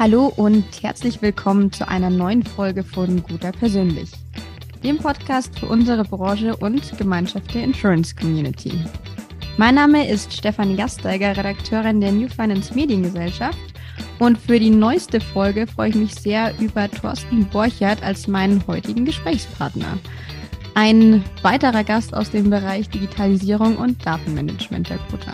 Hallo 0.00 0.32
und 0.34 0.64
herzlich 0.82 1.20
willkommen 1.20 1.70
zu 1.72 1.86
einer 1.86 2.08
neuen 2.08 2.42
Folge 2.42 2.82
von 2.82 3.22
Guter 3.22 3.52
Persönlich, 3.52 4.10
dem 4.82 4.96
Podcast 4.96 5.58
für 5.58 5.66
unsere 5.66 6.04
Branche 6.04 6.56
und 6.56 6.96
Gemeinschaft 6.96 7.52
der 7.52 7.64
Insurance 7.64 8.16
Community. 8.16 8.72
Mein 9.58 9.74
Name 9.74 10.08
ist 10.08 10.32
Stefanie 10.32 10.76
Gasteiger, 10.76 11.36
Redakteurin 11.36 12.00
der 12.00 12.12
New 12.12 12.28
Finance 12.28 12.74
Mediengesellschaft 12.74 13.58
und 14.18 14.38
für 14.38 14.58
die 14.58 14.70
neueste 14.70 15.20
Folge 15.20 15.66
freue 15.66 15.90
ich 15.90 15.96
mich 15.96 16.14
sehr 16.14 16.54
über 16.58 16.90
Thorsten 16.90 17.44
Borchert 17.50 18.02
als 18.02 18.26
meinen 18.26 18.66
heutigen 18.66 19.04
Gesprächspartner. 19.04 19.98
Ein 20.72 21.22
weiterer 21.42 21.84
Gast 21.84 22.14
aus 22.14 22.30
dem 22.30 22.48
Bereich 22.48 22.88
Digitalisierung 22.88 23.76
und 23.76 24.06
Datenmanagement 24.06 24.88
der 24.88 24.96
Quota. 24.96 25.32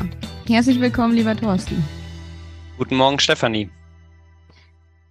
Herzlich 0.48 0.80
willkommen, 0.80 1.14
lieber 1.14 1.36
Thorsten. 1.36 1.84
Guten 2.78 2.96
Morgen, 2.96 3.20
Stefanie. 3.20 3.70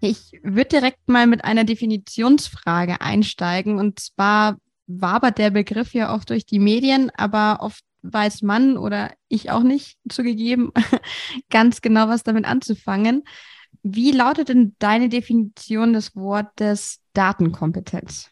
Ich 0.08 0.40
würde 0.44 0.70
direkt 0.70 1.08
mal 1.08 1.26
mit 1.26 1.44
einer 1.44 1.64
Definitionsfrage 1.64 3.02
einsteigen. 3.02 3.80
Und 3.80 4.00
zwar 4.00 4.58
wabert 4.86 5.40
der 5.40 5.50
Begriff 5.50 5.96
ja 5.96 6.14
oft 6.14 6.30
durch 6.30 6.46
die 6.46 6.60
Medien, 6.60 7.10
aber 7.16 7.58
oft 7.62 7.84
weiß 8.04 8.44
man 8.44 8.78
oder 8.78 9.12
ich 9.30 9.50
auch 9.50 9.64
nicht 9.64 9.98
zugegeben 10.08 10.72
ganz 11.50 11.82
genau, 11.82 12.08
was 12.08 12.22
damit 12.22 12.46
anzufangen. 12.46 13.24
Wie 13.82 14.12
lautet 14.12 14.50
denn 14.50 14.76
deine 14.78 15.10
Definition 15.10 15.94
des 15.94 16.16
Wortes 16.16 17.00
Datenkompetenz? 17.14 18.30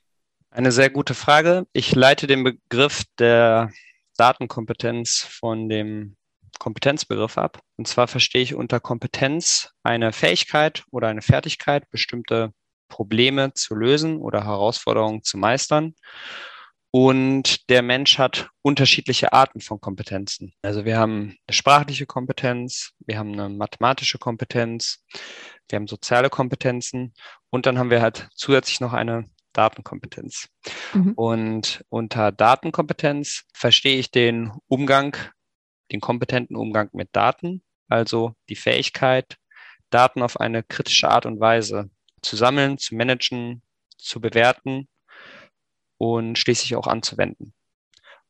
Eine 0.52 0.72
sehr 0.72 0.92
gute 0.92 1.16
Frage. 1.16 1.66
Ich 1.74 1.96
leite 1.96 2.28
den 2.28 2.44
Begriff 2.44 3.04
der 3.18 3.72
Datenkompetenz 4.18 5.28
von 5.28 5.70
dem 5.70 6.18
Kompetenzbegriff 6.64 7.38
ab. 7.38 7.60
Und 7.76 7.90
zwar 7.90 8.08
verstehe 8.08 8.42
ich 8.42 8.56
unter 8.56 8.80
Kompetenz 8.80 9.74
eine 9.84 10.14
Fähigkeit 10.14 10.86
oder 10.92 11.10
eine 11.10 11.22
Fertigkeit, 11.22 11.90
bestimmte 11.90 12.54
Probleme 12.88 13.54
zu 13.54 13.76
lösen 13.76 14.18
oder 14.18 14.46
Herausforderungen 14.46 15.24
zu 15.24 15.38
meistern. 15.38 15.94
Und 16.90 17.70
der 17.70 17.82
Mensch 17.82 18.18
hat 18.18 18.48
unterschiedliche 18.62 19.34
Arten 19.34 19.60
von 19.60 19.82
Kompetenzen. 19.82 20.54
Also 20.62 20.86
wir 20.86 20.98
haben 20.98 21.36
eine 21.48 21.54
sprachliche 21.54 22.06
Kompetenz, 22.06 22.92
wir 23.00 23.18
haben 23.18 23.34
eine 23.34 23.50
mathematische 23.50 24.18
Kompetenz, 24.18 25.04
wir 25.68 25.76
haben 25.76 25.88
soziale 25.88 26.30
Kompetenzen 26.30 27.14
und 27.50 27.66
dann 27.66 27.78
haben 27.78 27.90
wir 27.90 28.02
halt 28.02 28.30
zusätzlich 28.36 28.80
noch 28.80 28.94
eine 28.94 29.26
Datenkompetenz. 29.52 30.48
Mhm. 30.94 31.12
Und 31.14 31.84
unter 31.90 32.32
Datenkompetenz 32.32 33.44
verstehe 33.54 33.98
ich 33.98 34.12
den 34.12 34.54
Umgang 34.68 35.18
den 35.94 36.02
kompetenten 36.02 36.58
Umgang 36.58 36.90
mit 36.92 37.10
Daten, 37.14 37.62
also 37.88 38.36
die 38.50 38.56
Fähigkeit, 38.56 39.38
Daten 39.90 40.24
auf 40.24 40.40
eine 40.40 40.64
kritische 40.64 41.10
Art 41.10 41.26
und 41.26 41.40
Weise 41.40 41.90
zu 42.22 42.36
sammeln, 42.36 42.78
zu 42.78 42.96
managen, 42.96 43.62
zu 43.98 44.20
bewerten 44.20 44.88
und 45.98 46.38
schließlich 46.38 46.76
auch 46.76 46.88
anzuwenden. 46.88 47.54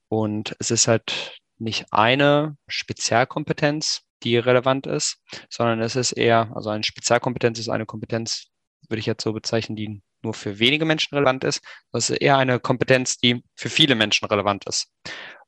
Und 0.10 0.56
es 0.60 0.70
ist 0.72 0.88
halt 0.88 1.40
nicht 1.58 1.86
eine 1.92 2.58
Spezialkompetenz, 2.68 4.04
die 4.24 4.38
relevant 4.38 4.86
ist, 4.88 5.22
sondern 5.50 5.82
es 5.82 5.96
ist 5.96 6.12
eher, 6.12 6.52
also 6.56 6.70
eine 6.70 6.84
Spezialkompetenz 6.84 7.60
ist 7.60 7.70
eine 7.70 7.86
Kompetenz, 7.86 8.48
würde 8.90 9.00
ich 9.00 9.06
jetzt 9.06 9.24
so 9.24 9.34
bezeichnen, 9.34 9.76
die 9.76 10.02
nur 10.22 10.34
für 10.34 10.60
wenige 10.60 10.86
Menschen 10.86 11.16
relevant 11.16 11.44
ist. 11.44 11.62
Das 11.92 12.10
ist 12.10 12.18
eher 12.18 12.38
eine 12.38 12.60
Kompetenz, 12.60 13.18
die 13.18 13.44
für 13.56 13.70
viele 13.70 13.96
Menschen 13.96 14.26
relevant 14.26 14.66
ist. 14.66 14.92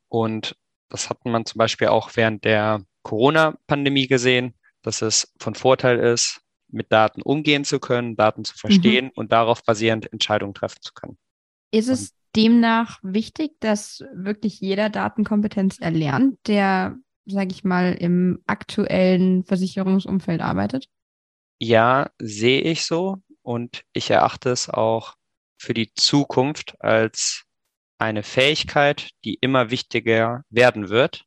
Und 0.08 0.56
das 0.90 1.10
hat 1.10 1.26
man 1.26 1.46
zum 1.46 1.60
Beispiel 1.60 1.88
auch 1.88 2.12
während 2.16 2.44
der 2.44 2.84
Corona-Pandemie 3.04 4.08
gesehen, 4.08 4.54
dass 4.82 5.02
es 5.02 5.34
von 5.40 5.56
Vorteil 5.56 6.00
ist, 6.00 6.42
mit 6.68 6.92
Daten 6.92 7.22
umgehen 7.22 7.64
zu 7.64 7.80
können, 7.80 8.16
Daten 8.16 8.44
zu 8.44 8.56
verstehen 8.56 9.06
mhm. 9.06 9.12
und 9.16 9.32
darauf 9.32 9.64
basierend 9.64 10.12
Entscheidungen 10.12 10.54
treffen 10.54 10.82
zu 10.82 10.94
können. 10.94 11.18
Ist 11.72 11.88
es 11.88 12.14
demnach 12.36 13.00
wichtig, 13.02 13.54
dass 13.60 14.04
wirklich 14.14 14.60
jeder 14.60 14.90
Datenkompetenz 14.90 15.80
erlernt, 15.80 16.38
der, 16.48 16.98
sage 17.26 17.52
ich 17.52 17.64
mal, 17.64 17.94
im 17.94 18.42
aktuellen 18.46 19.44
Versicherungsumfeld 19.46 20.42
arbeitet? 20.42 20.88
Ja, 21.60 22.10
sehe 22.20 22.62
ich 22.62 22.86
so 22.86 23.18
und 23.42 23.84
ich 23.94 24.10
erachte 24.10 24.50
es 24.50 24.70
auch 24.70 25.16
für 25.58 25.74
die 25.74 25.94
Zukunft 25.94 26.76
als 26.82 27.46
eine 27.98 28.24
Fähigkeit, 28.24 29.10
die 29.24 29.38
immer 29.42 29.72
wichtiger 29.72 30.44
werden 30.50 30.90
wird 30.90 31.24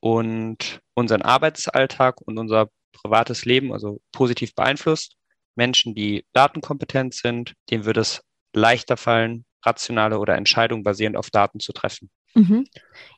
und 0.00 0.80
unseren 0.94 1.22
Arbeitsalltag 1.22 2.20
und 2.20 2.38
unser 2.38 2.68
privates 2.92 3.44
Leben 3.44 3.72
also 3.72 4.00
positiv 4.12 4.54
beeinflusst. 4.54 5.16
Menschen, 5.54 5.94
die 5.94 6.24
datenkompetent 6.32 7.14
sind, 7.14 7.54
denen 7.70 7.84
wird 7.84 7.96
es 7.96 8.22
leichter 8.54 8.96
fallen, 8.96 9.44
rationale 9.64 10.18
oder 10.18 10.36
Entscheidungen 10.36 10.82
basierend 10.82 11.16
auf 11.16 11.30
Daten 11.30 11.60
zu 11.60 11.72
treffen. 11.72 12.10
Mhm. 12.34 12.66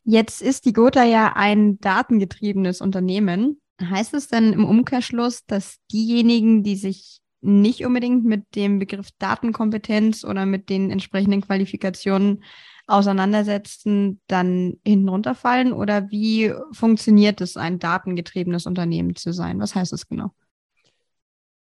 Jetzt 0.05 0.41
ist 0.43 0.65
die 0.65 0.73
Gotha 0.73 1.05
ja 1.05 1.35
ein 1.35 1.79
datengetriebenes 1.81 2.81
Unternehmen. 2.81 3.61
Heißt 3.81 4.15
es 4.15 4.29
denn 4.29 4.53
im 4.53 4.65
Umkehrschluss, 4.65 5.45
dass 5.47 5.77
diejenigen, 5.91 6.63
die 6.63 6.77
sich 6.77 7.20
nicht 7.41 7.85
unbedingt 7.85 8.25
mit 8.25 8.55
dem 8.55 8.79
Begriff 8.79 9.09
Datenkompetenz 9.19 10.25
oder 10.25 10.47
mit 10.47 10.69
den 10.69 10.91
entsprechenden 10.91 11.41
Qualifikationen 11.41 12.45
auseinandersetzen, 12.87 14.21
dann 14.27 14.79
hinten 14.85 15.09
runterfallen? 15.09 15.73
Oder 15.73 16.11
wie 16.11 16.53
funktioniert 16.73 17.41
es, 17.41 17.57
ein 17.57 17.79
datengetriebenes 17.79 18.67
Unternehmen 18.67 19.17
zu 19.17 19.33
sein? 19.33 19.61
Was 19.61 19.75
heißt 19.75 19.93
das 19.93 20.09
genau? 20.09 20.33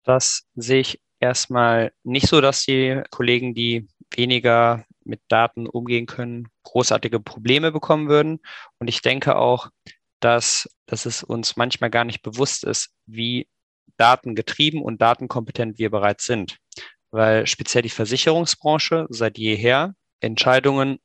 Das 0.05 0.47
sehe 0.55 0.81
ich 0.81 1.01
erstmal 1.21 1.93
nicht 2.03 2.29
so, 2.29 2.41
dass 2.41 2.65
die 2.65 3.03
Kollegen, 3.11 3.55
die 3.55 3.89
weniger 4.11 4.85
mit 5.05 5.21
Daten 5.29 5.67
umgehen 5.67 6.07
können, 6.07 6.49
großartige 6.63 7.21
Probleme 7.21 7.73
bekommen 7.73 8.09
würden. 8.09 8.41
Und 8.79 8.89
ich 8.89 9.03
denke 9.03 9.37
auch, 9.37 9.71
dass, 10.21 10.69
dass 10.87 11.07
es 11.07 11.23
uns 11.23 11.57
manchmal 11.57 11.91
gar 11.91 12.05
nicht 12.05 12.23
bewusst 12.23 12.65
ist, 12.65 12.95
wie 13.07 13.49
datengetrieben 13.99 14.83
und 14.83 15.03
datenkompetent 15.03 15.79
wir 15.79 15.91
bereits 15.91 16.25
sind. 16.25 16.57
Weil 17.11 17.47
speziell 17.47 17.83
die 17.83 17.91
Versicherungsbranche 17.91 19.07
seit 19.11 19.39
jeher 19.39 19.95
Entscheidungen 20.21 20.99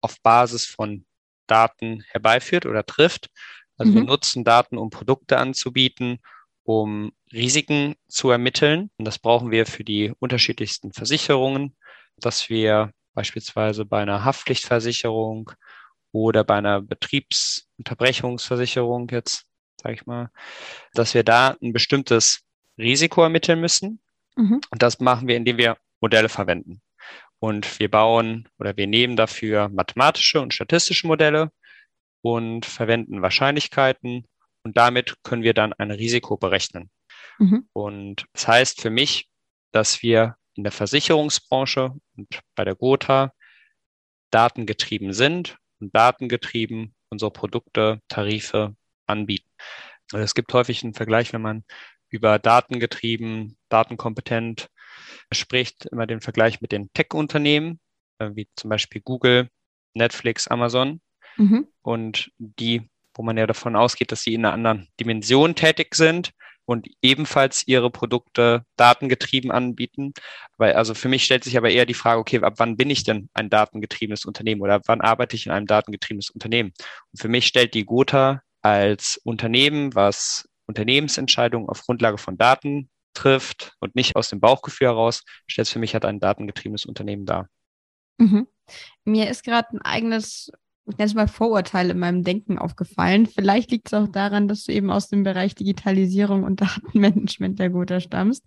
auf 0.00 0.20
Basis 0.22 0.66
von 0.66 1.04
Daten 1.46 2.02
herbeiführt 2.08 2.66
oder 2.66 2.84
trifft. 2.84 3.30
Also 3.76 3.92
mhm. 3.92 3.96
wir 3.96 4.04
nutzen 4.04 4.44
Daten, 4.44 4.78
um 4.78 4.90
Produkte 4.90 5.38
anzubieten, 5.38 6.18
um 6.62 7.12
Risiken 7.32 7.94
zu 8.08 8.30
ermitteln. 8.30 8.90
Und 8.98 9.04
das 9.04 9.18
brauchen 9.18 9.50
wir 9.50 9.66
für 9.66 9.84
die 9.84 10.12
unterschiedlichsten 10.18 10.92
Versicherungen, 10.92 11.76
dass 12.16 12.48
wir 12.48 12.92
beispielsweise 13.14 13.84
bei 13.84 14.02
einer 14.02 14.24
Haftpflichtversicherung 14.24 15.50
oder 16.12 16.44
bei 16.44 16.56
einer 16.56 16.80
Betriebsunterbrechungsversicherung 16.82 19.08
jetzt 19.10 19.47
sage 19.80 19.94
ich 19.94 20.06
mal, 20.06 20.30
dass 20.94 21.14
wir 21.14 21.24
da 21.24 21.56
ein 21.62 21.72
bestimmtes 21.72 22.42
Risiko 22.76 23.22
ermitteln 23.22 23.60
müssen. 23.60 24.00
Mhm. 24.36 24.60
Und 24.70 24.82
das 24.82 25.00
machen 25.00 25.28
wir, 25.28 25.36
indem 25.36 25.58
wir 25.58 25.76
Modelle 26.00 26.28
verwenden. 26.28 26.80
Und 27.40 27.78
wir 27.78 27.90
bauen 27.90 28.48
oder 28.58 28.76
wir 28.76 28.86
nehmen 28.86 29.16
dafür 29.16 29.68
mathematische 29.68 30.40
und 30.40 30.54
statistische 30.54 31.06
Modelle 31.06 31.52
und 32.20 32.66
verwenden 32.66 33.22
Wahrscheinlichkeiten 33.22 34.26
und 34.64 34.76
damit 34.76 35.14
können 35.22 35.42
wir 35.42 35.54
dann 35.54 35.72
ein 35.72 35.90
Risiko 35.90 36.36
berechnen. 36.36 36.90
Mhm. 37.38 37.68
Und 37.72 38.26
das 38.32 38.48
heißt 38.48 38.80
für 38.80 38.90
mich, 38.90 39.30
dass 39.72 40.02
wir 40.02 40.36
in 40.54 40.64
der 40.64 40.72
Versicherungsbranche 40.72 41.94
und 42.16 42.40
bei 42.56 42.64
der 42.64 42.74
Gotha 42.74 43.32
datengetrieben 44.30 45.12
sind 45.12 45.56
und 45.80 45.94
datengetrieben 45.94 46.94
unsere 47.10 47.30
Produkte, 47.30 48.02
Tarife 48.08 48.76
anbieten. 49.06 49.47
Also 50.12 50.24
es 50.24 50.34
gibt 50.34 50.52
häufig 50.54 50.82
einen 50.82 50.94
Vergleich, 50.94 51.32
wenn 51.32 51.42
man 51.42 51.64
über 52.10 52.38
datengetrieben, 52.38 53.56
datenkompetent 53.68 54.68
spricht, 55.32 55.86
immer 55.86 56.06
den 56.06 56.20
Vergleich 56.20 56.60
mit 56.60 56.72
den 56.72 56.92
Tech-Unternehmen, 56.92 57.80
äh, 58.18 58.30
wie 58.34 58.48
zum 58.56 58.70
Beispiel 58.70 59.02
Google, 59.02 59.48
Netflix, 59.94 60.48
Amazon. 60.48 61.00
Mhm. 61.36 61.68
Und 61.82 62.32
die, 62.38 62.90
wo 63.14 63.22
man 63.22 63.36
ja 63.36 63.46
davon 63.46 63.76
ausgeht, 63.76 64.12
dass 64.12 64.22
sie 64.22 64.34
in 64.34 64.44
einer 64.44 64.54
anderen 64.54 64.88
Dimension 64.98 65.54
tätig 65.54 65.94
sind 65.94 66.32
und 66.64 66.86
ebenfalls 67.00 67.66
ihre 67.66 67.90
Produkte 67.90 68.64
datengetrieben 68.76 69.50
anbieten. 69.50 70.12
Weil, 70.58 70.74
also 70.74 70.94
für 70.94 71.08
mich 71.08 71.24
stellt 71.24 71.44
sich 71.44 71.56
aber 71.56 71.70
eher 71.70 71.86
die 71.86 71.94
Frage, 71.94 72.20
okay, 72.20 72.42
ab 72.42 72.54
wann 72.58 72.76
bin 72.76 72.90
ich 72.90 73.04
denn 73.04 73.30
ein 73.32 73.48
datengetriebenes 73.48 74.24
Unternehmen 74.26 74.60
oder 74.60 74.74
ab 74.74 74.82
wann 74.86 75.00
arbeite 75.00 75.36
ich 75.36 75.46
in 75.46 75.52
einem 75.52 75.66
datengetriebenes 75.66 76.30
Unternehmen? 76.30 76.72
Und 77.12 77.20
für 77.20 77.28
mich 77.28 77.46
stellt 77.46 77.74
die 77.74 77.86
Gotha 77.86 78.42
als 78.62 79.20
Unternehmen, 79.24 79.94
was 79.94 80.48
Unternehmensentscheidungen 80.66 81.68
auf 81.68 81.82
Grundlage 81.82 82.18
von 82.18 82.36
Daten 82.36 82.90
trifft 83.14 83.72
und 83.80 83.94
nicht 83.94 84.16
aus 84.16 84.28
dem 84.28 84.40
Bauchgefühl 84.40 84.88
heraus, 84.88 85.24
stellt 85.46 85.66
es 85.66 85.72
für 85.72 85.78
mich 85.78 85.94
halt 85.94 86.04
ein 86.04 86.20
datengetriebenes 86.20 86.86
Unternehmen 86.86 87.26
dar. 87.26 87.48
Mhm. 88.18 88.46
Mir 89.04 89.30
ist 89.30 89.44
gerade 89.44 89.68
ein 89.72 89.82
eigenes 89.82 90.50
ganz 90.96 91.14
mal 91.14 91.28
Vorurteile 91.28 91.92
in 91.92 91.98
meinem 91.98 92.24
Denken 92.24 92.58
aufgefallen. 92.58 93.26
Vielleicht 93.26 93.70
liegt 93.70 93.88
es 93.88 93.94
auch 93.94 94.08
daran, 94.08 94.48
dass 94.48 94.64
du 94.64 94.72
eben 94.72 94.90
aus 94.90 95.08
dem 95.08 95.22
Bereich 95.22 95.54
Digitalisierung 95.54 96.44
und 96.44 96.60
Datenmanagement 96.60 97.58
der 97.58 97.70
Gotha 97.70 98.00
stammst. 98.00 98.44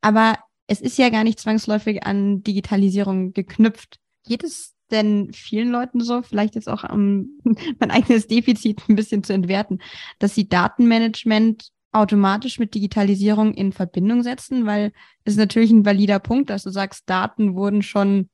Aber 0.00 0.38
es 0.66 0.80
ist 0.80 0.98
ja 0.98 1.08
gar 1.10 1.24
nicht 1.24 1.38
zwangsläufig 1.38 2.04
an 2.04 2.42
Digitalisierung 2.42 3.32
geknüpft. 3.32 3.98
Geht 4.26 4.44
es 4.44 4.74
denn 4.90 5.32
vielen 5.32 5.70
Leuten 5.70 6.00
so, 6.00 6.22
vielleicht 6.22 6.54
jetzt 6.54 6.68
auch 6.68 6.88
um 6.88 7.38
mein 7.78 7.90
eigenes 7.90 8.26
Defizit 8.26 8.82
ein 8.88 8.96
bisschen 8.96 9.22
zu 9.22 9.32
entwerten, 9.32 9.80
dass 10.18 10.34
sie 10.34 10.48
Datenmanagement 10.48 11.70
automatisch 11.92 12.58
mit 12.58 12.74
Digitalisierung 12.74 13.54
in 13.54 13.72
Verbindung 13.72 14.22
setzen, 14.22 14.66
weil 14.66 14.92
es 15.24 15.36
natürlich 15.36 15.70
ein 15.70 15.84
valider 15.84 16.18
Punkt, 16.18 16.50
dass 16.50 16.62
du 16.62 16.70
sagst, 16.70 17.08
Daten 17.08 17.54
wurden 17.54 17.82
schon 17.82 18.28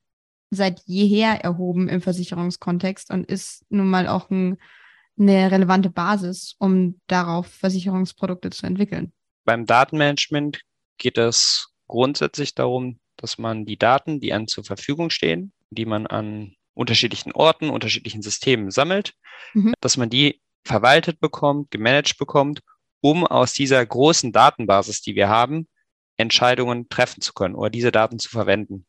seit 0.51 0.83
jeher 0.87 1.45
erhoben 1.45 1.89
im 1.89 2.01
Versicherungskontext 2.01 3.11
und 3.11 3.27
ist 3.27 3.65
nun 3.71 3.89
mal 3.89 4.09
auch 4.09 4.31
ein, 4.31 4.59
eine 5.19 5.51
relevante 5.51 5.91
Basis, 5.91 6.57
um 6.59 7.01
darauf 7.07 7.47
Versicherungsprodukte 7.47 8.51
zu 8.51 8.67
entwickeln. 8.67 9.13
Beim 9.45 9.67
Datenmanagement 9.67 10.61
geht 10.99 11.19
es 11.19 11.69
grundsätzlich 11.87 12.55
darum, 12.55 12.99
dass 13.17 13.39
man 13.39 13.65
die 13.65 13.77
Daten, 13.77 14.21
die 14.21 14.33
einem 14.33 14.49
zur 14.49 14.65
Verfügung 14.65 15.11
stehen, 15.11 15.53
die 15.75 15.87
man 15.87 16.07
an 16.07 16.55
unterschiedlichen 16.75 17.33
Orten, 17.33 17.71
unterschiedlichen 17.71 18.23
Systemen 18.23 18.71
sammelt, 18.71 19.15
mhm. 19.53 19.75
dass 19.81 19.97
man 19.97 20.11
die 20.11 20.41
verwaltet 20.65 21.21
bekommt, 21.21 21.71
gemanagt 21.71 22.19
bekommt, 22.19 22.61
um 23.01 23.27
aus 23.27 23.53
dieser 23.53 23.85
großen 23.85 24.33
Datenbasis, 24.33 25.03
die 25.03 25.15
wir 25.15 25.29
haben, 25.29 25.69
Entscheidungen 26.17 26.89
treffen 26.89 27.21
zu 27.21 27.33
können 27.33 27.55
oder 27.55 27.71
diese 27.71 27.93
Daten 27.93 28.19
zu 28.19 28.31
verwenden. 28.31 28.87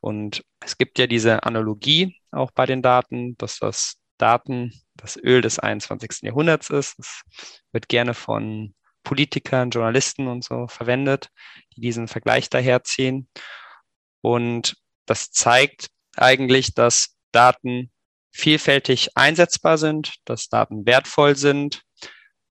Und 0.00 0.42
es 0.60 0.78
gibt 0.78 0.98
ja 0.98 1.06
diese 1.06 1.42
Analogie 1.42 2.16
auch 2.30 2.50
bei 2.52 2.66
den 2.66 2.82
Daten, 2.82 3.36
dass 3.36 3.58
das 3.58 3.96
Daten 4.18 4.72
das 4.94 5.16
Öl 5.16 5.40
des 5.40 5.58
21. 5.58 6.22
Jahrhunderts 6.22 6.70
ist. 6.70 6.98
Es 6.98 7.22
wird 7.72 7.88
gerne 7.88 8.14
von 8.14 8.74
Politikern, 9.02 9.70
Journalisten 9.70 10.26
und 10.26 10.44
so 10.44 10.68
verwendet, 10.68 11.30
die 11.74 11.80
diesen 11.80 12.08
Vergleich 12.08 12.50
daherziehen. 12.50 13.28
Und 14.20 14.76
das 15.06 15.30
zeigt 15.30 15.88
eigentlich, 16.16 16.74
dass 16.74 17.16
Daten 17.32 17.90
vielfältig 18.32 19.16
einsetzbar 19.16 19.78
sind, 19.78 20.14
dass 20.24 20.48
Daten 20.48 20.86
wertvoll 20.86 21.36
sind 21.36 21.82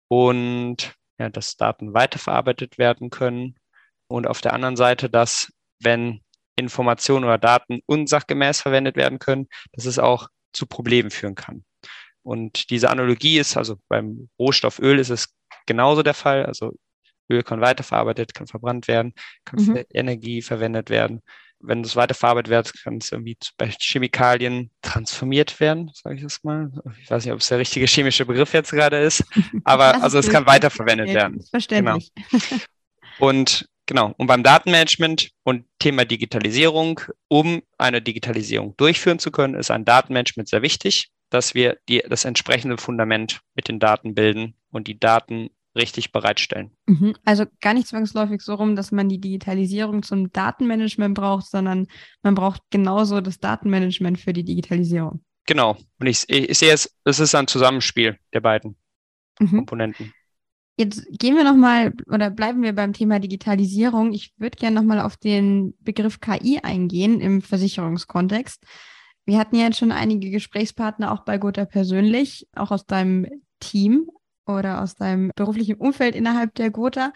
und 0.07 0.94
ja, 1.17 1.29
dass 1.29 1.57
Daten 1.57 1.94
weiterverarbeitet 1.94 2.77
werden 2.77 3.09
können. 3.09 3.56
Und 4.07 4.27
auf 4.27 4.41
der 4.41 4.53
anderen 4.53 4.75
Seite, 4.75 5.09
dass 5.09 5.51
wenn 5.81 6.21
Informationen 6.56 7.25
oder 7.25 7.38
Daten 7.38 7.81
unsachgemäß 7.85 8.61
verwendet 8.61 8.95
werden 8.95 9.19
können, 9.19 9.47
dass 9.73 9.85
es 9.85 10.00
auch 10.00 10.29
zu 10.53 10.65
Problemen 10.65 11.11
führen 11.11 11.35
kann. 11.35 11.63
Und 12.23 12.69
diese 12.69 12.89
Analogie 12.89 13.39
ist, 13.39 13.56
also 13.56 13.77
beim 13.88 14.29
Rohstoff 14.38 14.79
Öl 14.79 15.00
ist 15.00 15.09
es 15.09 15.33
genauso 15.65 16.03
der 16.03 16.13
Fall. 16.13 16.45
Also 16.45 16.73
Öl 17.29 17.44
kann 17.44 17.61
weiterverarbeitet, 17.61 18.33
kann 18.33 18.47
verbrannt 18.47 18.88
werden, 18.88 19.13
kann 19.45 19.59
mhm. 19.61 19.65
für 19.65 19.85
Energie 19.94 20.41
verwendet 20.41 20.89
werden. 20.89 21.21
Wenn 21.61 21.81
es 21.81 21.95
weiterverarbeitet 21.95 22.50
wird, 22.50 22.73
kann 22.83 22.97
es 22.97 23.11
irgendwie 23.11 23.38
bei 23.57 23.69
Chemikalien 23.79 24.71
transformiert 24.81 25.59
werden, 25.59 25.91
sage 25.94 26.15
ich 26.15 26.23
das 26.23 26.44
mal. 26.44 26.71
Ich 27.01 27.11
weiß 27.11 27.25
nicht, 27.25 27.33
ob 27.33 27.39
es 27.39 27.47
der 27.47 27.59
richtige 27.59 27.85
chemische 27.85 28.25
Begriff 28.25 28.53
jetzt 28.53 28.71
gerade 28.71 29.00
ist, 29.00 29.23
aber 29.63 30.01
also 30.01 30.19
es 30.19 30.29
kann 30.29 30.45
weiterverwendet 30.45 31.13
werden. 31.13 31.44
Verständlich. 31.51 32.11
Genau. 32.15 32.61
Und 33.19 33.69
Genau. 33.89 34.13
Und 34.17 34.27
beim 34.27 34.44
Datenmanagement 34.44 35.31
und 35.41 35.65
Thema 35.79 36.06
Digitalisierung, 36.06 37.01
um 37.27 37.63
eine 37.79 38.03
Digitalisierung 38.03 38.77
durchführen 38.77 39.17
zu 39.17 39.31
können, 39.31 39.56
ist 39.56 39.71
ein 39.71 39.83
Datenmanagement 39.83 40.47
sehr 40.47 40.61
wichtig, 40.61 41.09
dass 41.31 41.56
wir 41.56 41.79
die, 41.89 42.03
das 42.07 42.23
entsprechende 42.23 42.77
Fundament 42.77 43.41
mit 43.56 43.67
den 43.67 43.79
Daten 43.79 44.13
bilden 44.13 44.53
und 44.69 44.88
die 44.88 45.00
Daten 45.00 45.50
richtig 45.75 46.12
bereitstellen. 46.12 46.71
Mhm. 46.88 47.16
Also 47.25 47.45
gar 47.62 47.74
nicht 47.74 47.88
zwangsläufig 47.88 48.42
so 48.42 48.56
rum, 48.56 48.75
dass 48.75 48.92
man 48.92 49.10
die 49.10 49.21
Digitalisierung 49.21 50.04
zum 50.04 50.31
Datenmanagement 50.31 51.16
braucht, 51.16 51.48
sondern 51.48 51.88
man 52.24 52.36
braucht 52.36 52.62
genauso 52.71 53.21
das 53.21 53.39
Datenmanagement 53.39 54.19
für 54.19 54.33
die 54.33 54.44
Digitalisierung. 54.44 55.24
Genau. 55.45 55.77
Und 56.00 56.07
ich, 56.07 56.25
ich 56.27 56.57
sehe 56.57 56.74
es, 56.74 56.95
es 57.06 57.19
ist 57.19 57.36
ein 57.36 57.48
Zusammenspiel 57.48 58.18
der 58.33 58.42
beiden 58.42 58.75
mhm. 59.39 59.57
Komponenten. 59.57 60.13
Jetzt 60.77 61.06
gehen 61.12 61.36
wir 61.36 61.44
nochmal 61.44 61.94
oder 62.07 62.30
bleiben 62.30 62.63
wir 62.63 62.74
beim 62.74 62.94
Thema 62.94 63.19
Digitalisierung. 63.19 64.13
Ich 64.13 64.33
würde 64.38 64.57
gerne 64.57 64.75
nochmal 64.75 65.01
auf 65.01 65.18
den 65.18 65.74
Begriff 65.81 66.21
KI 66.21 66.60
eingehen 66.63 67.19
im 67.19 67.42
Versicherungskontext. 67.42 68.63
Wir 69.25 69.38
hatten 69.38 69.57
ja 69.57 69.66
jetzt 69.66 69.77
schon 69.77 69.92
einige 69.92 70.31
Gesprächspartner 70.31 71.12
auch 71.12 71.25
bei 71.25 71.38
Gotha 71.38 71.66
persönlich, 71.66 72.48
auch 72.56 72.71
aus 72.71 72.86
deinem 72.86 73.27
Team 73.60 74.10
oder 74.57 74.81
aus 74.81 74.95
deinem 74.95 75.31
beruflichen 75.35 75.75
Umfeld 75.75 76.15
innerhalb 76.15 76.55
der 76.55 76.71
Gotha. 76.71 77.13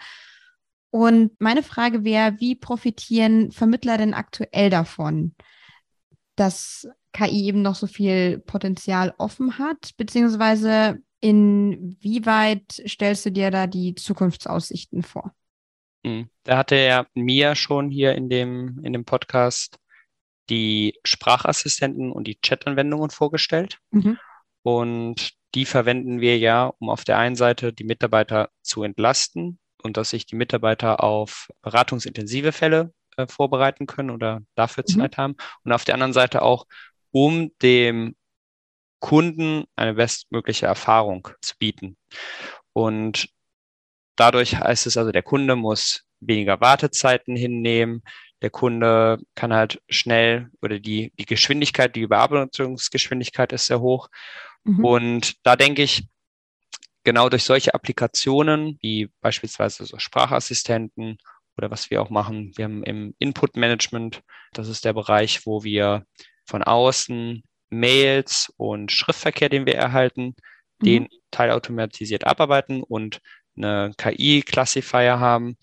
Und 0.90 1.32
meine 1.40 1.62
Frage 1.62 2.04
wäre, 2.04 2.36
wie 2.38 2.54
profitieren 2.54 3.50
Vermittler 3.50 3.98
denn 3.98 4.14
aktuell 4.14 4.70
davon, 4.70 5.34
dass 6.36 6.88
KI 7.12 7.46
eben 7.46 7.62
noch 7.62 7.74
so 7.74 7.86
viel 7.86 8.38
Potenzial 8.38 9.14
offen 9.18 9.58
hat, 9.58 9.90
beziehungsweise 9.96 11.00
Inwieweit 11.24 12.82
stellst 12.86 13.24
du 13.24 13.32
dir 13.32 13.50
da 13.50 13.66
die 13.66 13.94
Zukunftsaussichten 13.94 15.02
vor? 15.02 15.34
Hm. 16.04 16.28
Da 16.42 16.58
hatte 16.58 16.74
er 16.74 17.06
mir 17.14 17.54
schon 17.54 17.90
hier 17.90 18.14
in 18.14 18.28
dem, 18.28 18.78
in 18.84 18.92
dem 18.92 19.06
Podcast 19.06 19.78
die 20.50 20.98
Sprachassistenten 21.02 22.12
und 22.12 22.26
die 22.26 22.38
Chat-Anwendungen 22.42 23.08
vorgestellt. 23.08 23.78
Mhm. 23.90 24.18
Und 24.64 25.32
die 25.54 25.64
verwenden 25.64 26.20
wir 26.20 26.38
ja, 26.38 26.72
um 26.78 26.90
auf 26.90 27.04
der 27.04 27.18
einen 27.18 27.36
Seite 27.36 27.72
die 27.72 27.84
Mitarbeiter 27.84 28.50
zu 28.62 28.82
entlasten 28.82 29.58
und 29.82 29.96
dass 29.96 30.10
sich 30.10 30.26
die 30.26 30.36
Mitarbeiter 30.36 31.02
auf 31.02 31.48
beratungsintensive 31.62 32.52
Fälle 32.52 32.92
äh, 33.16 33.26
vorbereiten 33.26 33.86
können 33.86 34.10
oder 34.10 34.40
dafür 34.54 34.84
mhm. 34.86 34.92
Zeit 34.92 35.16
haben. 35.16 35.36
Und 35.62 35.72
auf 35.72 35.84
der 35.84 35.94
anderen 35.94 36.12
Seite 36.12 36.42
auch, 36.42 36.66
um 37.10 37.52
dem 37.62 38.16
Kunden 38.98 39.64
eine 39.76 39.94
bestmögliche 39.94 40.66
Erfahrung 40.66 41.28
zu 41.42 41.54
bieten. 41.58 41.96
Und 42.72 43.28
dadurch 44.16 44.56
heißt 44.56 44.86
es 44.86 44.96
also, 44.96 45.12
der 45.12 45.22
Kunde 45.22 45.56
muss 45.56 46.04
weniger 46.20 46.60
Wartezeiten 46.60 47.36
hinnehmen. 47.36 48.02
Der 48.42 48.50
Kunde 48.50 49.18
kann 49.34 49.52
halt 49.52 49.82
schnell 49.88 50.50
oder 50.62 50.80
die, 50.80 51.12
die 51.18 51.26
Geschwindigkeit, 51.26 51.94
die 51.94 52.00
Überarbeitungsgeschwindigkeit 52.00 53.52
ist 53.52 53.66
sehr 53.66 53.80
hoch. 53.80 54.08
Mhm. 54.64 54.84
Und 54.84 55.46
da 55.46 55.56
denke 55.56 55.82
ich, 55.82 56.06
genau 57.04 57.28
durch 57.28 57.44
solche 57.44 57.74
Applikationen 57.74 58.78
wie 58.80 59.10
beispielsweise 59.20 59.84
so 59.84 59.98
Sprachassistenten 59.98 61.18
oder 61.56 61.70
was 61.70 61.90
wir 61.90 62.02
auch 62.02 62.10
machen, 62.10 62.52
wir 62.56 62.64
haben 62.64 62.82
im 62.82 63.14
Input 63.18 63.56
Management, 63.56 64.22
das 64.52 64.68
ist 64.68 64.84
der 64.84 64.92
Bereich, 64.92 65.46
wo 65.46 65.62
wir 65.62 66.04
von 66.46 66.62
außen 66.62 67.42
Mails 67.70 68.52
und 68.56 68.90
Schriftverkehr, 68.90 69.48
den 69.48 69.66
wir 69.66 69.76
erhalten, 69.76 70.34
mhm. 70.80 70.84
den 70.84 71.08
teilautomatisiert 71.30 72.26
abarbeiten 72.26 72.82
und 72.82 73.20
eine 73.56 73.92
KI-Classifier 73.96 75.20
haben, 75.20 75.56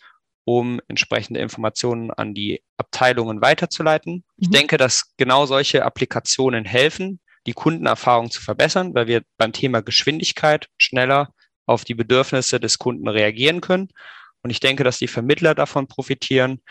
um 0.45 0.79
entsprechende 0.87 1.39
Informationen 1.39 2.11
an 2.11 2.33
die 2.33 2.63
Abteilungen 2.77 3.41
weiterzuleiten. 3.41 4.13
Mhm. 4.13 4.23
Ich 4.37 4.49
denke, 4.49 4.77
dass 4.77 5.15
genau 5.17 5.45
solche 5.45 5.83
Applikationen 5.85 6.65
helfen, 6.65 7.19
die 7.47 7.53
Kundenerfahrung 7.53 8.29
zu 8.29 8.41
verbessern, 8.41 8.93
weil 8.93 9.07
wir 9.07 9.23
beim 9.37 9.53
Thema 9.53 9.81
Geschwindigkeit 9.81 10.69
schneller 10.77 11.33
auf 11.65 11.83
die 11.83 11.95
Bedürfnisse 11.95 12.59
des 12.59 12.77
Kunden 12.77 13.07
reagieren 13.07 13.61
können. 13.61 13.89
Und 14.43 14.49
ich 14.49 14.59
denke, 14.59 14.83
dass 14.83 14.99
die 14.99 15.07
Vermittler 15.07 15.55
davon 15.55 15.87
profitieren, 15.87 16.61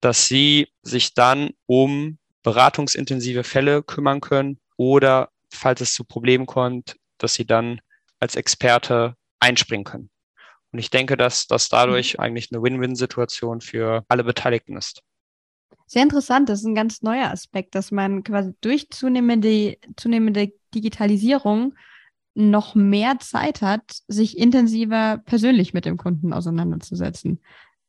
dass 0.00 0.26
sie 0.26 0.68
sich 0.82 1.14
dann 1.14 1.50
um 1.66 2.18
beratungsintensive 2.42 3.44
Fälle 3.44 3.82
kümmern 3.82 4.20
können 4.20 4.60
oder 4.76 5.30
falls 5.50 5.80
es 5.80 5.94
zu 5.94 6.04
Problemen 6.04 6.46
kommt, 6.46 6.96
dass 7.18 7.34
sie 7.34 7.46
dann 7.46 7.80
als 8.20 8.36
Experte 8.36 9.16
einspringen 9.40 9.84
können. 9.84 10.10
Und 10.72 10.78
ich 10.78 10.90
denke, 10.90 11.16
dass 11.16 11.46
das 11.46 11.68
dadurch 11.68 12.14
mhm. 12.14 12.20
eigentlich 12.20 12.52
eine 12.52 12.62
Win-Win-Situation 12.62 13.60
für 13.60 14.04
alle 14.08 14.24
Beteiligten 14.24 14.76
ist. 14.76 15.02
Sehr 15.86 16.02
interessant, 16.02 16.48
das 16.48 16.60
ist 16.60 16.66
ein 16.66 16.74
ganz 16.74 17.02
neuer 17.02 17.30
Aspekt, 17.30 17.74
dass 17.74 17.92
man 17.92 18.24
quasi 18.24 18.52
durch 18.60 18.90
zunehmende, 18.90 19.76
zunehmende 19.96 20.52
Digitalisierung 20.74 21.74
noch 22.34 22.74
mehr 22.74 23.18
Zeit 23.18 23.62
hat, 23.62 23.82
sich 24.08 24.36
intensiver 24.36 25.22
persönlich 25.24 25.72
mit 25.72 25.84
dem 25.84 25.96
Kunden 25.96 26.32
auseinanderzusetzen. 26.32 27.40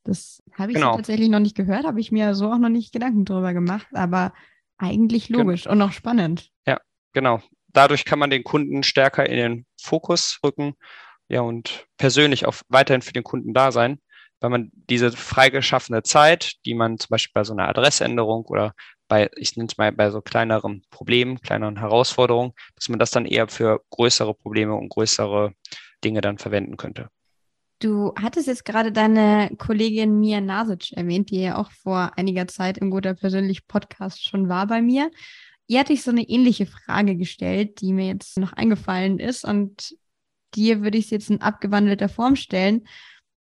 Das 0.04 0.42
habe 0.54 0.72
ich 0.72 0.78
genau. 0.78 0.92
so 0.92 0.98
tatsächlich 0.98 1.28
noch 1.28 1.40
nicht 1.40 1.58
gehört, 1.58 1.86
habe 1.86 2.00
ich 2.00 2.12
mir 2.12 2.34
so 2.34 2.52
auch 2.52 2.58
noch 2.58 2.70
nicht 2.70 2.94
Gedanken 2.94 3.26
drüber 3.26 3.54
gemacht, 3.54 3.88
aber 3.94 4.34
eigentlich 4.78 5.28
logisch 5.28 5.64
genau. 5.64 5.76
und 5.76 5.82
auch 5.82 5.92
spannend. 5.92 6.50
Ja, 6.66 6.80
genau. 7.14 7.42
Dadurch 7.74 8.06
kann 8.06 8.20
man 8.20 8.30
den 8.30 8.44
Kunden 8.44 8.84
stärker 8.84 9.28
in 9.28 9.38
den 9.38 9.66
Fokus 9.82 10.40
rücken, 10.44 10.76
ja, 11.28 11.42
und 11.42 11.88
persönlich 11.98 12.46
auch 12.46 12.56
weiterhin 12.70 13.02
für 13.02 13.12
den 13.12 13.24
Kunden 13.24 13.54
da 13.54 13.74
sein, 13.74 14.00
weil 14.40 14.50
man 14.50 14.72
diese 14.74 15.12
freigeschaffene 15.12 16.04
Zeit, 16.04 16.54
die 16.66 16.74
man 16.74 16.98
zum 16.98 17.10
Beispiel 17.10 17.34
bei 17.34 17.44
so 17.44 17.54
einer 17.54 17.68
Adressänderung 17.68 18.46
oder 18.46 18.74
bei, 19.08 19.30
ich 19.36 19.56
nenne 19.56 19.68
es 19.70 19.78
mal 19.78 19.92
bei 19.92 20.12
so 20.12 20.22
kleineren 20.22 20.84
Problemen, 20.90 21.40
kleineren 21.40 21.78
Herausforderungen, 21.78 22.54
dass 22.76 22.90
man 22.90 23.00
das 23.00 23.12
dann 23.12 23.26
eher 23.26 23.48
für 23.48 23.82
größere 23.90 24.34
Probleme 24.34 24.76
und 24.76 24.90
größere 24.90 25.54
Dinge 26.04 26.22
dann 26.22 26.38
verwenden 26.38 26.78
könnte. 26.78 27.10
Du 27.80 28.14
hattest 28.20 28.48
jetzt 28.48 28.66
gerade 28.66 28.92
deine 28.92 29.52
Kollegin 29.58 30.20
Mia 30.20 30.42
Nasic 30.42 30.94
erwähnt, 30.94 31.30
die 31.30 31.42
ja 31.42 31.58
auch 31.58 31.72
vor 31.72 32.12
einiger 32.16 32.48
Zeit 32.48 32.80
im 32.80 32.90
Guter 32.90 33.14
Persönlich 33.14 33.68
Podcast 33.68 34.28
schon 34.28 34.50
war 34.50 34.66
bei 34.66 34.82
mir. 34.82 35.12
Ihr 35.68 35.80
hatte 35.80 35.94
ich 35.94 36.02
so 36.02 36.12
eine 36.12 36.24
ähnliche 36.24 36.66
Frage 36.66 37.16
gestellt, 37.18 37.82
die 37.82 37.94
mir 37.94 38.08
jetzt 38.08 38.40
noch 38.40 38.54
eingefallen 38.54 39.20
ist 39.20 39.46
und 39.46 39.96
dir 40.56 40.82
würde 40.82 40.98
ich 40.98 41.06
es 41.06 41.12
jetzt 41.12 41.30
in 41.30 41.42
abgewandelter 41.42 42.10
Form 42.10 42.36
stellen. 42.36 42.88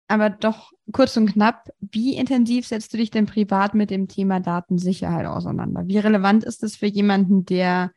Aber 0.08 0.30
doch 0.30 0.72
kurz 0.92 1.18
und 1.18 1.34
knapp, 1.34 1.70
wie 1.80 2.16
intensiv 2.16 2.68
setzt 2.68 2.94
du 2.94 2.98
dich 2.98 3.12
denn 3.12 3.26
privat 3.26 3.74
mit 3.74 3.90
dem 3.90 4.08
Thema 4.08 4.40
Datensicherheit 4.40 5.26
auseinander? 5.26 5.88
Wie 5.88 5.98
relevant 5.98 6.44
ist 6.44 6.64
es 6.64 6.76
für 6.76 6.88
jemanden, 6.88 7.46
der 7.46 7.92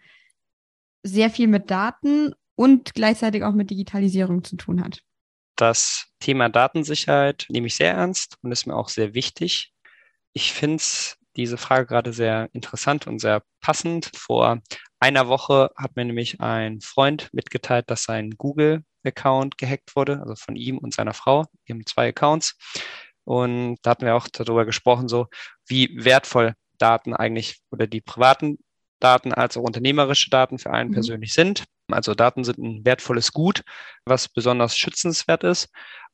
sehr 1.03 1.31
viel 1.31 1.49
mit 1.49 1.71
Daten 1.71 2.35
und 2.55 2.95
gleichzeitig 2.95 3.45
auch 3.45 3.53
mit 3.53 3.71
Digitalisierung 3.71 4.43
zu 4.45 4.57
tun 4.57 4.83
hat? 4.83 5.03
Das 5.57 6.07
Thema 6.21 6.49
Datensicherheit 6.49 7.47
nehme 7.49 7.67
ich 7.67 7.77
sehr 7.77 7.93
ernst 7.93 8.37
und 8.43 8.53
ist 8.53 8.67
mir 8.67 8.77
auch 8.77 8.89
sehr 8.89 9.15
wichtig. 9.15 9.73
Ich 10.33 10.53
finde 10.53 10.83
diese 11.39 11.57
Frage 11.57 11.87
gerade 11.87 12.13
sehr 12.13 12.49
interessant 12.53 13.07
und 13.07 13.21
sehr 13.21 13.43
passend. 13.61 14.11
Vor 14.15 14.61
einer 14.99 15.29
Woche 15.29 15.71
hat 15.77 15.97
mir 15.97 16.05
nämlich 16.05 16.41
ein 16.41 16.81
Freund 16.81 17.29
mitgeteilt, 17.33 17.89
dass 17.89 18.03
sein 18.03 18.33
Google 18.33 18.83
Account 19.05 19.57
gehackt 19.57 19.95
wurde, 19.95 20.21
also 20.21 20.35
von 20.35 20.57
ihm 20.57 20.79
und 20.79 20.93
seiner 20.93 21.15
Frau. 21.15 21.47
Die 21.67 21.73
haben 21.73 21.87
zwei 21.87 22.09
Accounts. 22.09 22.57
Und 23.25 23.79
da 23.83 23.91
hatten 23.91 24.07
wir 24.07 24.17
auch 24.17 24.27
darüber 24.29 24.65
gesprochen, 24.65 25.09
so 25.09 25.29
wie 25.67 26.05
wertvoll 26.05 26.55
Daten 26.79 27.15
eigentlich 27.15 27.61
oder 27.71 27.87
die 27.87 28.01
privaten 28.01 28.59
Daten 29.01 29.33
als 29.33 29.57
auch 29.57 29.63
unternehmerische 29.63 30.31
Daten 30.31 30.59
für 30.59 30.73
einen 30.73 30.91
mhm. 30.91 30.95
persönlich 30.95 31.33
sind. 31.33 31.65
Also 31.91 32.15
Daten 32.15 32.45
sind 32.45 32.59
ein 32.59 32.85
wertvolles 32.85 33.33
Gut, 33.33 33.63
was 34.05 34.29
besonders 34.29 34.77
schützenswert 34.77 35.45
ist. 35.45 35.69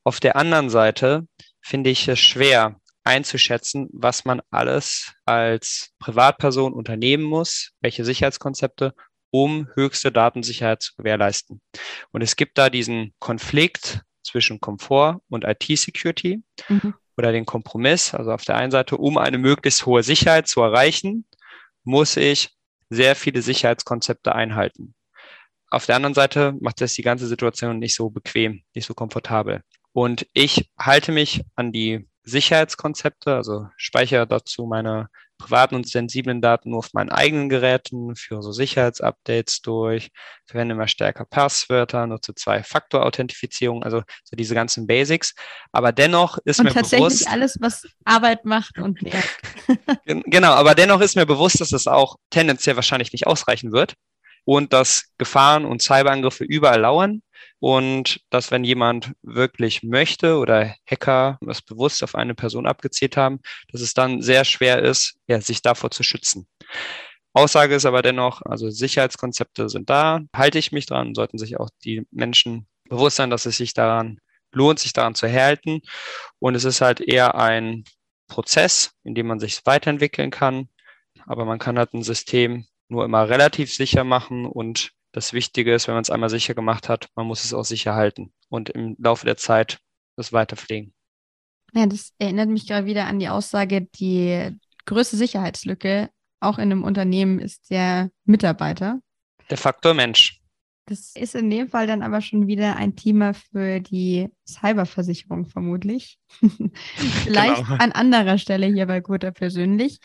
Auf 0.04 0.20
der 0.20 0.36
anderen 0.36 0.68
Seite 0.68 1.26
finde 1.62 1.90
ich 1.90 2.06
es 2.08 2.20
schwer 2.20 2.76
einzuschätzen, 3.04 3.88
was 3.92 4.24
man 4.24 4.40
alles 4.50 5.14
als 5.24 5.92
Privatperson 5.98 6.72
unternehmen 6.72 7.24
muss, 7.24 7.72
welche 7.80 8.04
Sicherheitskonzepte, 8.04 8.94
um 9.30 9.68
höchste 9.74 10.10
Datensicherheit 10.10 10.82
zu 10.82 10.94
gewährleisten. 10.96 11.60
Und 12.12 12.22
es 12.22 12.36
gibt 12.36 12.56
da 12.56 12.70
diesen 12.70 13.14
Konflikt 13.18 14.02
zwischen 14.22 14.60
Komfort 14.60 15.20
und 15.28 15.44
IT-Security 15.44 16.42
mhm. 16.68 16.94
oder 17.16 17.32
den 17.32 17.44
Kompromiss. 17.44 18.14
Also 18.14 18.32
auf 18.32 18.44
der 18.44 18.56
einen 18.56 18.70
Seite, 18.70 18.96
um 18.96 19.18
eine 19.18 19.38
möglichst 19.38 19.86
hohe 19.86 20.02
Sicherheit 20.02 20.48
zu 20.48 20.62
erreichen, 20.62 21.26
muss 21.82 22.16
ich 22.16 22.50
sehr 22.88 23.16
viele 23.16 23.42
Sicherheitskonzepte 23.42 24.34
einhalten. 24.34 24.94
Auf 25.68 25.86
der 25.86 25.96
anderen 25.96 26.14
Seite 26.14 26.54
macht 26.60 26.80
das 26.80 26.94
die 26.94 27.02
ganze 27.02 27.26
Situation 27.26 27.78
nicht 27.78 27.94
so 27.94 28.08
bequem, 28.08 28.62
nicht 28.74 28.86
so 28.86 28.94
komfortabel. 28.94 29.62
Und 29.92 30.26
ich 30.32 30.70
halte 30.78 31.12
mich 31.12 31.42
an 31.56 31.72
die 31.72 32.08
Sicherheitskonzepte, 32.24 33.34
also 33.34 33.68
speichere 33.76 34.26
dazu 34.26 34.66
meine 34.66 35.08
privaten 35.38 35.74
und 35.74 35.88
sensiblen 35.88 36.40
Daten 36.40 36.70
nur 36.70 36.78
auf 36.78 36.92
meinen 36.92 37.10
eigenen 37.10 37.48
Geräten, 37.48 38.14
führe 38.16 38.42
so 38.42 38.52
Sicherheitsupdates 38.52 39.60
durch, 39.62 40.10
verwende 40.46 40.74
immer 40.74 40.88
stärker 40.88 41.24
Passwörter, 41.24 42.06
nutze 42.06 42.34
Zwei-Faktor-Authentifizierung, 42.34 43.82
also 43.82 44.02
so 44.22 44.36
diese 44.36 44.54
ganzen 44.54 44.86
Basics. 44.86 45.34
Aber 45.72 45.92
dennoch 45.92 46.38
ist 46.44 46.60
und 46.60 46.66
mir 46.66 46.72
tatsächlich 46.72 47.08
bewusst. 47.08 47.28
alles, 47.28 47.56
was 47.60 47.86
Arbeit 48.04 48.44
macht 48.44 48.78
und 48.78 49.02
nervt. 49.02 49.40
genau, 50.04 50.52
aber 50.52 50.74
dennoch 50.74 51.00
ist 51.00 51.16
mir 51.16 51.26
bewusst, 51.26 51.60
dass 51.60 51.72
es 51.72 51.86
auch 51.86 52.16
tendenziell 52.30 52.76
wahrscheinlich 52.76 53.12
nicht 53.12 53.26
ausreichen 53.26 53.72
wird 53.72 53.94
und 54.44 54.72
dass 54.72 55.12
Gefahren 55.18 55.64
und 55.64 55.82
Cyberangriffe 55.82 56.44
überall 56.44 56.80
lauern 56.80 57.22
und 57.60 58.20
dass 58.30 58.50
wenn 58.50 58.64
jemand 58.64 59.12
wirklich 59.22 59.82
möchte 59.82 60.38
oder 60.38 60.74
Hacker 60.86 61.38
es 61.48 61.62
bewusst 61.62 62.02
auf 62.02 62.14
eine 62.14 62.34
Person 62.34 62.66
abgezielt 62.66 63.16
haben, 63.16 63.40
dass 63.72 63.80
es 63.80 63.94
dann 63.94 64.22
sehr 64.22 64.44
schwer 64.44 64.82
ist, 64.82 65.16
ja, 65.26 65.40
sich 65.40 65.62
davor 65.62 65.90
zu 65.90 66.02
schützen. 66.02 66.46
Aussage 67.32 67.74
ist 67.74 67.84
aber 67.84 68.02
dennoch, 68.02 68.42
also 68.42 68.70
Sicherheitskonzepte 68.70 69.68
sind 69.68 69.90
da, 69.90 70.20
halte 70.34 70.58
ich 70.58 70.72
mich 70.72 70.86
dran, 70.86 71.14
sollten 71.14 71.38
sich 71.38 71.58
auch 71.58 71.68
die 71.84 72.06
Menschen 72.12 72.68
bewusst 72.88 73.16
sein, 73.16 73.30
dass 73.30 73.46
es 73.46 73.56
sich 73.56 73.74
daran 73.74 74.20
lohnt, 74.52 74.78
sich 74.78 74.92
daran 74.92 75.16
zu 75.16 75.26
erhalten. 75.26 75.80
Und 76.38 76.54
es 76.54 76.64
ist 76.64 76.80
halt 76.80 77.00
eher 77.00 77.34
ein 77.34 77.84
Prozess, 78.28 78.92
in 79.02 79.14
dem 79.14 79.26
man 79.26 79.40
sich 79.40 79.60
weiterentwickeln 79.64 80.30
kann. 80.30 80.68
Aber 81.26 81.44
man 81.44 81.58
kann 81.58 81.78
halt 81.78 81.92
ein 81.94 82.02
System 82.02 82.66
nur 82.88 83.04
immer 83.04 83.28
relativ 83.28 83.72
sicher 83.72 84.04
machen 84.04 84.46
und 84.46 84.92
das 85.12 85.32
Wichtige 85.32 85.72
ist, 85.74 85.86
wenn 85.86 85.94
man 85.94 86.02
es 86.02 86.10
einmal 86.10 86.28
sicher 86.28 86.54
gemacht 86.54 86.88
hat, 86.88 87.08
man 87.14 87.26
muss 87.26 87.44
es 87.44 87.54
auch 87.54 87.64
sicher 87.64 87.94
halten 87.94 88.32
und 88.48 88.70
im 88.70 88.96
Laufe 88.98 89.24
der 89.24 89.36
Zeit 89.36 89.78
das 90.16 90.32
weiter 90.32 90.56
pflegen. 90.56 90.92
Ja, 91.72 91.86
das 91.86 92.12
erinnert 92.18 92.48
mich 92.48 92.66
gerade 92.66 92.86
wieder 92.86 93.06
an 93.06 93.18
die 93.18 93.28
Aussage, 93.28 93.82
die 93.82 94.50
größte 94.86 95.16
Sicherheitslücke 95.16 96.10
auch 96.40 96.58
in 96.58 96.70
einem 96.70 96.84
Unternehmen 96.84 97.38
ist 97.38 97.70
der 97.70 98.10
Mitarbeiter. 98.24 99.00
Der 99.50 99.56
Faktor 99.56 99.94
Mensch. 99.94 100.40
Das 100.86 101.14
ist 101.16 101.34
in 101.34 101.48
dem 101.48 101.68
Fall 101.68 101.86
dann 101.86 102.02
aber 102.02 102.20
schon 102.20 102.46
wieder 102.46 102.76
ein 102.76 102.94
Thema 102.94 103.32
für 103.32 103.80
die 103.80 104.28
Cyberversicherung 104.46 105.46
vermutlich. 105.46 106.18
Vielleicht 107.24 107.64
genau. 107.64 107.76
an 107.76 107.92
anderer 107.92 108.36
Stelle 108.36 108.66
hier 108.66 108.86
bei 108.86 109.00
Guter 109.00 109.30
persönlich. 109.30 109.98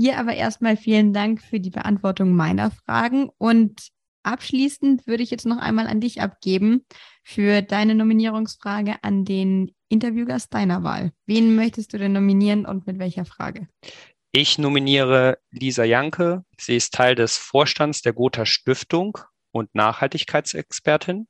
Dir 0.00 0.18
aber 0.18 0.34
erstmal 0.34 0.78
vielen 0.78 1.12
Dank 1.12 1.42
für 1.42 1.60
die 1.60 1.68
Beantwortung 1.68 2.34
meiner 2.34 2.70
Fragen 2.70 3.28
und 3.36 3.88
abschließend 4.22 5.06
würde 5.06 5.22
ich 5.22 5.30
jetzt 5.30 5.44
noch 5.44 5.58
einmal 5.58 5.86
an 5.88 6.00
dich 6.00 6.22
abgeben 6.22 6.86
für 7.22 7.60
deine 7.60 7.94
Nominierungsfrage 7.94 8.94
an 9.02 9.26
den 9.26 9.74
Interviewgast 9.90 10.54
deiner 10.54 10.84
Wahl. 10.84 11.12
Wen 11.26 11.54
möchtest 11.54 11.92
du 11.92 11.98
denn 11.98 12.14
nominieren 12.14 12.64
und 12.64 12.86
mit 12.86 12.98
welcher 12.98 13.26
Frage? 13.26 13.68
Ich 14.32 14.56
nominiere 14.56 15.36
Lisa 15.50 15.84
Janke. 15.84 16.46
Sie 16.58 16.76
ist 16.76 16.94
Teil 16.94 17.14
des 17.14 17.36
Vorstands 17.36 18.00
der 18.00 18.14
Gotha 18.14 18.46
Stiftung 18.46 19.18
und 19.50 19.74
Nachhaltigkeitsexpertin. 19.74 21.28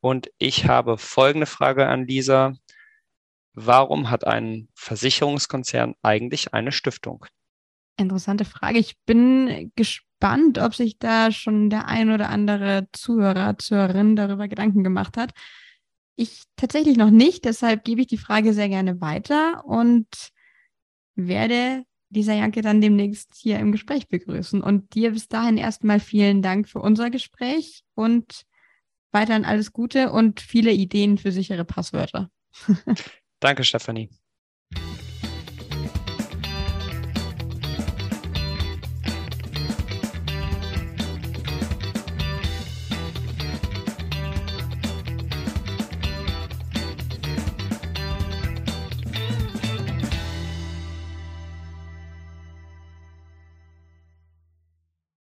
Und 0.00 0.30
ich 0.38 0.66
habe 0.66 0.96
folgende 0.96 1.46
Frage 1.46 1.86
an 1.86 2.06
Lisa. 2.06 2.54
Warum 3.52 4.08
hat 4.08 4.26
ein 4.26 4.68
Versicherungskonzern 4.74 5.96
eigentlich 6.00 6.54
eine 6.54 6.72
Stiftung? 6.72 7.26
Interessante 7.96 8.44
Frage. 8.44 8.78
Ich 8.78 8.96
bin 9.06 9.72
gespannt, 9.76 10.58
ob 10.58 10.74
sich 10.74 10.98
da 10.98 11.30
schon 11.30 11.70
der 11.70 11.86
ein 11.86 12.10
oder 12.10 12.28
andere 12.28 12.88
Zuhörer, 12.92 13.58
Zuhörerin 13.58 14.16
darüber 14.16 14.48
Gedanken 14.48 14.82
gemacht 14.82 15.16
hat. 15.16 15.32
Ich 16.16 16.42
tatsächlich 16.56 16.96
noch 16.96 17.10
nicht, 17.10 17.44
deshalb 17.44 17.84
gebe 17.84 18.00
ich 18.00 18.06
die 18.06 18.18
Frage 18.18 18.52
sehr 18.52 18.68
gerne 18.68 19.00
weiter 19.00 19.64
und 19.64 20.06
werde 21.16 21.84
dieser 22.08 22.34
Janke 22.34 22.62
dann 22.62 22.80
demnächst 22.80 23.34
hier 23.36 23.58
im 23.58 23.72
Gespräch 23.72 24.08
begrüßen. 24.08 24.62
Und 24.62 24.94
dir 24.94 25.12
bis 25.12 25.28
dahin 25.28 25.56
erstmal 25.56 26.00
vielen 26.00 26.42
Dank 26.42 26.68
für 26.68 26.80
unser 26.80 27.10
Gespräch 27.10 27.84
und 27.94 28.44
weiterhin 29.10 29.44
alles 29.44 29.72
Gute 29.72 30.12
und 30.12 30.40
viele 30.40 30.72
Ideen 30.72 31.18
für 31.18 31.32
sichere 31.32 31.64
Passwörter. 31.64 32.30
Danke, 33.40 33.64
Stefanie. 33.64 34.08